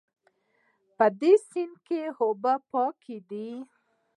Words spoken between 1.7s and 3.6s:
کې اوبه پاکې دي